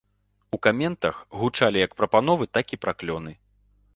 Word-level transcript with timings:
У 0.55 0.57
каментах 0.67 1.19
гучалі 1.41 1.83
як 1.85 1.93
прапановы, 2.01 2.49
так 2.59 2.75
і 2.77 2.79
праклёны. 2.87 3.31